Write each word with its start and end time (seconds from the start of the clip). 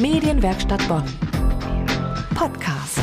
Medienwerkstatt 0.00 0.86
Bonn. 0.86 1.02
Podcast. 2.36 3.00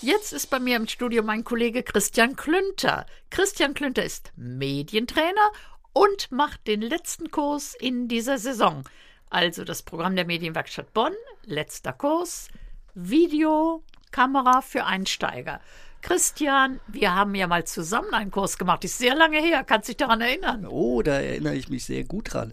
Jetzt 0.00 0.32
ist 0.32 0.46
bei 0.46 0.60
mir 0.60 0.76
im 0.76 0.86
Studio 0.86 1.24
mein 1.24 1.42
Kollege 1.42 1.82
Christian 1.82 2.36
Klünter. 2.36 3.04
Christian 3.30 3.74
Klünter 3.74 4.04
ist 4.04 4.32
Medientrainer 4.36 5.50
und 5.92 6.30
macht 6.30 6.68
den 6.68 6.82
letzten 6.82 7.32
Kurs 7.32 7.74
in 7.74 8.06
dieser 8.06 8.38
Saison. 8.38 8.84
Also 9.28 9.64
das 9.64 9.82
Programm 9.82 10.14
der 10.14 10.24
Medienwerkstatt 10.24 10.92
Bonn, 10.94 11.14
letzter 11.42 11.92
Kurs, 11.92 12.46
Video, 12.94 13.82
Kamera 14.12 14.62
für 14.62 14.84
Einsteiger. 14.84 15.60
Christian, 16.02 16.80
wir 16.86 17.14
haben 17.14 17.34
ja 17.34 17.46
mal 17.46 17.64
zusammen 17.64 18.12
einen 18.14 18.30
Kurs 18.30 18.58
gemacht. 18.58 18.84
Ist 18.84 18.98
sehr 18.98 19.14
lange 19.16 19.38
her. 19.40 19.64
Kannst 19.64 19.88
dich 19.88 19.96
daran 19.96 20.20
erinnern? 20.20 20.66
Oh, 20.66 21.02
da 21.02 21.14
erinnere 21.20 21.54
ich 21.56 21.68
mich 21.68 21.84
sehr 21.84 22.04
gut 22.04 22.32
dran. 22.32 22.52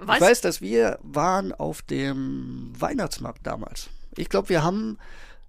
Weißt- 0.00 0.14
ich 0.16 0.20
weiß, 0.20 0.40
dass 0.40 0.60
wir 0.60 0.98
waren 1.02 1.52
auf 1.52 1.82
dem 1.82 2.72
Weihnachtsmarkt 2.78 3.46
damals. 3.46 3.88
Ich 4.16 4.28
glaube, 4.28 4.48
wir 4.48 4.62
haben 4.64 4.98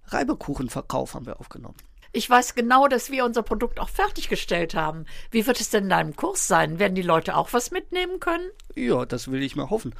Reibekuchenverkauf 0.06 1.14
haben 1.14 1.26
wir 1.26 1.40
aufgenommen. 1.40 1.76
Ich 2.12 2.28
weiß 2.28 2.56
genau, 2.56 2.88
dass 2.88 3.10
wir 3.10 3.24
unser 3.24 3.44
Produkt 3.44 3.78
auch 3.78 3.88
fertiggestellt 3.88 4.74
haben. 4.74 5.06
Wie 5.30 5.46
wird 5.46 5.60
es 5.60 5.70
denn 5.70 5.84
in 5.84 5.90
deinem 5.90 6.16
Kurs 6.16 6.48
sein? 6.48 6.80
Werden 6.80 6.96
die 6.96 7.02
Leute 7.02 7.36
auch 7.36 7.52
was 7.52 7.70
mitnehmen 7.70 8.18
können? 8.18 8.50
Ja, 8.74 9.04
das 9.06 9.30
will 9.30 9.42
ich 9.42 9.54
mal 9.54 9.70
hoffen. 9.70 9.94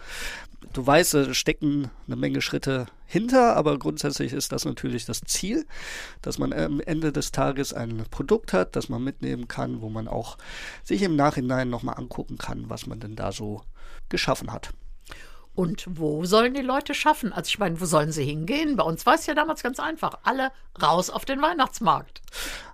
Du 0.73 0.85
weißt, 0.85 1.15
da 1.15 1.35
stecken 1.35 1.91
eine 2.07 2.17
Menge 2.17 2.43
Schritte 2.43 2.87
hinter, 3.07 3.57
aber 3.57 3.79
grundsätzlich 3.79 4.33
ist 4.33 4.53
das 4.53 4.65
natürlich 4.65 5.05
das 5.05 5.21
Ziel, 5.21 5.67
dass 6.21 6.39
man 6.39 6.53
am 6.53 6.81
Ende 6.81 7.13
des 7.13 7.33
Tages 7.33 7.73
ein 7.73 8.05
Produkt 8.11 8.53
hat, 8.53 8.77
das 8.77 8.89
man 8.89 9.03
mitnehmen 9.03 9.49
kann, 9.49 9.81
wo 9.81 9.89
man 9.89 10.09
auch 10.09 10.37
sich 10.83 11.03
im 11.03 11.17
Nachhinein 11.17 11.71
nochmal 11.71 11.97
angucken 11.97 12.39
kann, 12.39 12.69
was 12.69 12.87
man 12.87 13.01
denn 13.01 13.15
da 13.15 13.33
so 13.33 13.63
geschaffen 14.09 14.53
hat. 14.53 14.73
Und 15.61 15.85
wo 15.91 16.25
sollen 16.25 16.55
die 16.55 16.63
Leute 16.63 16.95
schaffen? 16.95 17.35
Also 17.35 17.49
ich 17.49 17.59
meine, 17.59 17.79
wo 17.79 17.85
sollen 17.85 18.13
sie 18.13 18.25
hingehen? 18.25 18.77
Bei 18.77 18.83
uns 18.83 19.05
war 19.05 19.17
es 19.17 19.27
ja 19.27 19.35
damals 19.35 19.63
ganz 19.63 19.79
einfach. 19.79 20.17
Alle 20.23 20.53
raus 20.81 21.11
auf 21.11 21.27
den 21.27 21.43
Weihnachtsmarkt. 21.43 22.23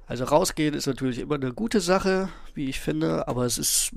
Also 0.07 0.23
rausgehen 0.23 0.73
ist 0.73 0.87
natürlich 0.87 1.19
immer 1.19 1.35
eine 1.35 1.53
gute 1.53 1.81
Sache, 1.81 2.29
wie 2.55 2.69
ich 2.69 2.79
finde, 2.79 3.27
aber 3.27 3.45
es 3.45 3.59
ist 3.59 3.91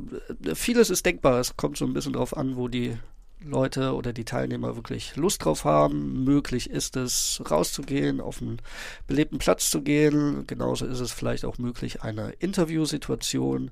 vieles 0.55 0.89
ist 0.89 1.05
denkbar. 1.05 1.39
Es 1.39 1.55
kommt 1.55 1.77
so 1.77 1.85
ein 1.85 1.93
bisschen 1.93 2.13
drauf 2.13 2.35
an, 2.35 2.55
wo 2.55 2.67
die 2.67 2.97
Leute 3.43 3.93
oder 3.93 4.11
die 4.11 4.25
Teilnehmer 4.25 4.75
wirklich 4.75 5.15
Lust 5.15 5.45
drauf 5.45 5.65
haben. 5.65 6.23
Möglich 6.23 6.67
ist 6.67 6.97
es, 6.97 7.43
rauszugehen, 7.47 8.19
auf 8.19 8.41
einen 8.41 8.59
belebten 9.05 9.37
Platz 9.37 9.69
zu 9.69 9.83
gehen. 9.83 10.47
Genauso 10.47 10.87
ist 10.87 10.99
es 10.99 11.11
vielleicht 11.11 11.45
auch 11.45 11.59
möglich, 11.59 12.01
eine 12.01 12.31
Interviewsituation 12.39 13.69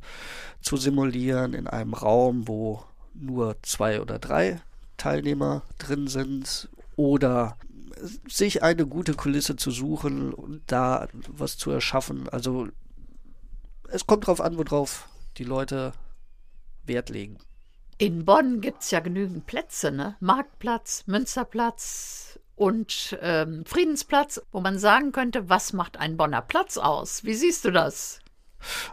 zu 0.61 0.77
simulieren 0.77 1.55
in 1.55 1.65
einem 1.65 1.95
Raum, 1.95 2.47
wo 2.47 2.83
nur 3.15 3.55
zwei 3.63 3.99
oder 3.99 4.19
drei 4.19 4.61
Teilnehmer 4.97 5.63
drin 5.77 6.07
sind 6.07 6.69
oder 6.95 7.57
sich 8.27 8.63
eine 8.63 8.85
gute 8.85 9.13
Kulisse 9.13 9.55
zu 9.55 9.71
suchen 9.71 10.33
und 10.33 10.61
da 10.67 11.07
was 11.27 11.57
zu 11.57 11.71
erschaffen. 11.71 12.29
Also 12.29 12.67
es 13.89 14.05
kommt 14.05 14.27
drauf 14.27 14.41
an, 14.41 14.57
worauf 14.57 15.07
die 15.37 15.43
Leute 15.43 15.93
Wert 16.85 17.09
legen. 17.09 17.37
In 17.97 18.25
Bonn 18.25 18.61
gibt 18.61 18.83
es 18.83 18.91
ja 18.91 18.99
genügend 18.99 19.47
Plätze, 19.47 19.91
ne? 19.91 20.15
Marktplatz, 20.19 21.03
Münsterplatz 21.07 22.39
und 22.55 23.17
ähm, 23.21 23.65
Friedensplatz, 23.65 24.41
wo 24.51 24.59
man 24.61 24.77
sagen 24.77 25.11
könnte, 25.11 25.49
was 25.49 25.73
macht 25.73 25.97
ein 25.97 26.17
Bonner 26.17 26.41
Platz 26.41 26.77
aus? 26.77 27.23
Wie 27.23 27.33
siehst 27.33 27.65
du 27.65 27.71
das? 27.71 28.19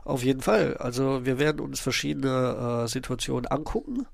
Auf 0.05 0.23
jeden 0.23 0.41
Fall. 0.41 0.77
Also 0.79 1.25
wir 1.25 1.39
werden 1.39 1.61
uns 1.61 1.81
verschiedene 1.81 2.85
äh, 2.85 2.89
Situationen 2.89 3.47
angucken. 3.47 4.07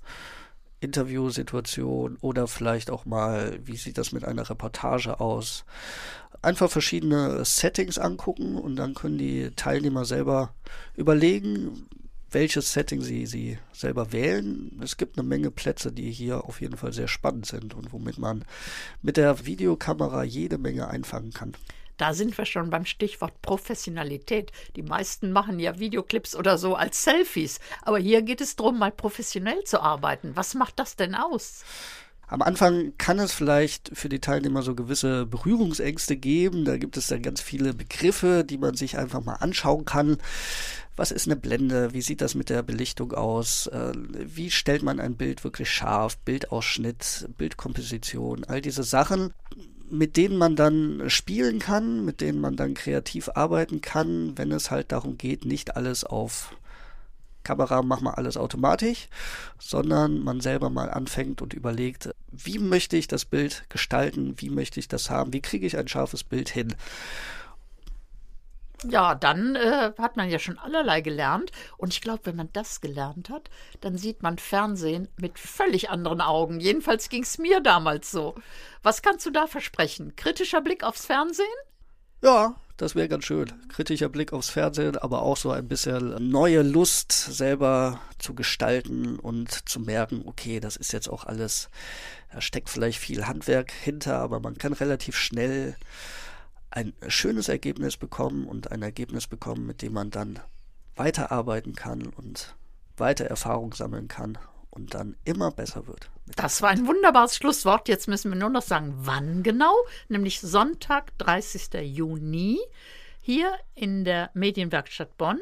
Interviewsituation 0.81 2.17
oder 2.21 2.47
vielleicht 2.47 2.91
auch 2.91 3.05
mal, 3.05 3.59
wie 3.65 3.77
sieht 3.77 3.99
das 3.99 4.13
mit 4.13 4.25
einer 4.25 4.49
Reportage 4.49 5.21
aus? 5.21 5.65
Einfach 6.43 6.71
verschiedene 6.71 7.45
Settings 7.45 7.99
angucken 7.99 8.57
und 8.57 8.77
dann 8.77 8.95
können 8.95 9.19
die 9.19 9.51
Teilnehmer 9.57 10.05
selber 10.05 10.55
überlegen, 10.97 11.87
welches 12.31 12.73
Setting 12.73 13.03
sie, 13.03 13.27
sie 13.27 13.59
selber 13.73 14.13
wählen. 14.13 14.81
Es 14.83 14.97
gibt 14.97 15.19
eine 15.19 15.27
Menge 15.27 15.51
Plätze, 15.51 15.93
die 15.93 16.11
hier 16.11 16.45
auf 16.45 16.61
jeden 16.61 16.77
Fall 16.77 16.93
sehr 16.93 17.09
spannend 17.09 17.47
sind 17.47 17.75
und 17.75 17.93
womit 17.93 18.19
man 18.19 18.45
mit 19.03 19.17
der 19.17 19.45
Videokamera 19.47 20.23
jede 20.23 20.59
Menge 20.59 20.89
einfangen 20.89 21.33
kann. 21.33 21.55
Da 22.01 22.15
sind 22.15 22.39
wir 22.39 22.47
schon 22.47 22.71
beim 22.71 22.87
Stichwort 22.87 23.43
Professionalität. 23.43 24.53
Die 24.75 24.83
meisten 24.83 25.33
machen 25.33 25.59
ja 25.59 25.79
Videoclips 25.79 26.35
oder 26.35 26.57
so 26.57 26.75
als 26.75 27.05
Selfies. 27.05 27.61
Aber 27.83 27.99
hier 27.99 28.23
geht 28.23 28.41
es 28.41 28.57
darum, 28.57 28.79
mal 28.79 28.91
professionell 28.91 29.63
zu 29.65 29.83
arbeiten. 29.83 30.35
Was 30.35 30.55
macht 30.55 30.79
das 30.79 30.97
denn 30.97 31.15
aus? 31.15 31.63
Am 32.27 32.41
Anfang 32.41 32.95
kann 32.97 33.19
es 33.19 33.35
vielleicht 33.35 33.91
für 33.93 34.09
die 34.09 34.21
Teilnehmer 34.21 34.63
so 34.63 34.75
gewisse 34.75 35.27
Berührungsängste 35.27 36.17
geben. 36.17 36.65
Da 36.65 36.79
gibt 36.79 36.97
es 36.97 37.09
dann 37.09 37.21
ganz 37.21 37.43
viele 37.43 37.75
Begriffe, 37.75 38.45
die 38.45 38.57
man 38.57 38.77
sich 38.77 38.97
einfach 38.97 39.23
mal 39.23 39.35
anschauen 39.35 39.85
kann. 39.85 40.17
Was 40.97 41.11
ist 41.11 41.27
eine 41.27 41.37
Blende? 41.37 41.93
Wie 41.93 42.03
sieht 42.03 42.23
das 42.23 42.35
mit 42.35 42.49
der 42.49 42.63
Belichtung 42.63 43.13
aus? 43.13 43.67
Äh, 43.67 43.93
Wie 43.95 44.51
stellt 44.51 44.83
man 44.83 45.01
ein 45.01 45.17
Bild 45.17 45.45
wirklich 45.45 45.71
scharf? 45.71 46.17
Bildausschnitt, 46.19 47.29
Bildkomposition, 47.37 48.45
all 48.45 48.63
diese 48.63 48.85
Sachen, 48.85 49.35
mit 49.91 50.17
denen 50.17 50.37
man 50.37 50.57
dann 50.57 51.09
spielen 51.09 51.59
kann, 51.59 52.05
mit 52.05 52.21
denen 52.21 52.41
man 52.41 52.57
dann 52.57 52.75
kreativ 52.75 53.31
arbeiten 53.35 53.81
kann, 53.81 54.37
wenn 54.37 54.53
es 54.53 54.71
halt 54.71 54.93
darum 54.93 55.19
geht, 55.19 55.45
nicht 55.45 55.77
alles 55.77 56.05
auf 56.05 56.55
Kamera 57.43 57.83
mach 57.83 58.01
mal 58.01 58.15
alles 58.15 58.37
automatisch, 58.37 59.09
sondern 59.59 60.23
man 60.23 60.41
selber 60.41 60.71
mal 60.71 60.91
anfängt 60.91 61.41
und 61.43 61.55
überlegt, 61.55 62.11
wie 62.31 62.59
möchte 62.59 62.97
ich 62.97 63.09
das 63.09 63.25
Bild 63.25 63.65
gestalten, 63.69 64.35
wie 64.37 64.51
möchte 64.51 64.79
ich 64.79 64.89
das 64.89 65.11
haben, 65.11 65.33
wie 65.33 65.41
kriege 65.41 65.67
ich 65.67 65.77
ein 65.77 65.89
scharfes 65.89 66.23
Bild 66.23 66.49
hin. 66.49 66.75
Ja, 68.89 69.15
dann 69.15 69.57
äh, 69.57 69.93
hat 69.99 70.17
man 70.17 70.31
ja 70.31 70.39
schon 70.39 70.59
allerlei 70.59 71.03
gelernt. 71.03 71.53
Und 71.77 71.93
ich 71.93 72.01
glaube, 72.01 72.21
wenn 72.25 72.37
man 72.37 72.49
das 72.53 72.81
gelernt 72.81 73.29
hat, 73.29 73.51
dann 73.81 73.99
sieht 73.99 74.23
man 74.23 74.39
Fernsehen 74.39 75.09
mit 75.17 75.39
völlig 75.39 75.91
anderen 75.91 76.21
Augen. 76.21 76.61
Jedenfalls 76.61 77.09
ging 77.11 77.23
es 77.23 77.39
mir 77.39 77.61
damals 77.61 78.11
so. 78.11 78.35
Was 78.83 79.03
kannst 79.03 79.27
du 79.27 79.31
da 79.31 79.47
versprechen? 79.47 80.17
Kritischer 80.17 80.63
Blick 80.63 80.83
aufs 80.83 81.05
Fernsehen? 81.05 81.47
Ja, 82.23 82.55
das 82.79 82.95
wäre 82.95 83.09
ganz 83.09 83.27
schön. 83.27 83.53
Kritischer 83.69 84.09
Blick 84.09 84.33
aufs 84.33 84.49
Fernsehen, 84.49 84.97
aber 84.97 85.21
auch 85.21 85.37
so 85.37 85.51
ein 85.51 85.69
bisschen 85.69 86.31
neue 86.31 86.63
Lust 86.63 87.13
selber 87.13 88.01
zu 88.19 88.35
gestalten 88.35 89.19
und 89.19 89.69
zu 89.69 89.81
merken, 89.81 90.23
okay, 90.25 90.61
das 90.61 90.77
ist 90.77 90.93
jetzt 90.93 91.09
auch 91.09 91.25
alles, 91.25 91.69
da 92.33 92.41
steckt 92.41 92.71
vielleicht 92.71 92.99
viel 92.99 93.27
Handwerk 93.27 93.71
hinter, 93.71 94.19
aber 94.19 94.41
man 94.41 94.57
kann 94.57 94.73
relativ 94.73 95.17
schnell 95.17 95.77
ein 96.71 96.93
schönes 97.09 97.49
Ergebnis 97.49 97.97
bekommen 97.97 98.47
und 98.47 98.71
ein 98.71 98.83
Ergebnis 98.83 99.27
bekommen, 99.27 99.67
mit 99.67 99.83
dem 99.83 99.93
man 99.93 100.11
dann 100.11 100.39
weiterarbeiten 100.97 101.75
kann 101.75 102.07
und 102.07 102.55
weiter 102.97 103.25
Erfahrung 103.25 103.73
sammeln 103.75 104.09
kann 104.09 104.39
und 104.71 104.95
dann 104.95 105.17
immer 105.25 105.51
besser 105.51 105.87
wird. 105.87 106.11
Das 106.37 106.63
war 106.63 106.71
ein 106.71 106.87
wunderbares 106.87 107.37
Schlusswort. 107.37 107.89
Jetzt 107.89 108.07
müssen 108.07 108.31
wir 108.31 108.39
nur 108.39 108.51
noch 108.51 108.63
sagen, 108.63 108.95
wann 108.99 109.43
genau, 109.43 109.75
nämlich 110.09 110.41
Sonntag, 110.41 111.17
30. 111.19 111.75
Juni, 111.83 112.59
hier 113.21 113.53
in 113.75 114.05
der 114.05 114.31
Medienwerkstatt 114.35 115.17
Bonn. 115.17 115.41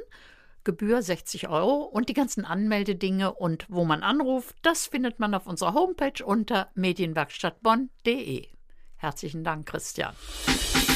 Gebühr 0.64 1.00
60 1.00 1.48
Euro 1.48 1.84
und 1.84 2.10
die 2.10 2.14
ganzen 2.14 2.44
Anmeldedinge 2.44 3.32
und 3.32 3.64
wo 3.70 3.86
man 3.86 4.02
anruft, 4.02 4.54
das 4.60 4.86
findet 4.86 5.18
man 5.18 5.32
auf 5.32 5.46
unserer 5.46 5.72
Homepage 5.72 6.22
unter 6.22 6.68
medienwerkstattbonn.de. 6.74 8.48
Herzlichen 8.96 9.44
Dank, 9.44 9.66
Christian. 9.66 10.14